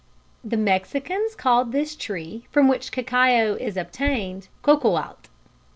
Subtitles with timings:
[0.43, 5.17] The Mexicans called the tree from which cacao is obtained cacauatl.